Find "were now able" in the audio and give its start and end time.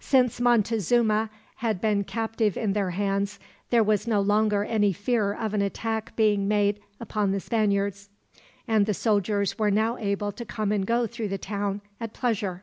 9.58-10.32